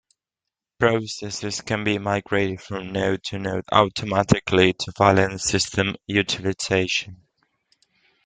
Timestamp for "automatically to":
3.71-4.91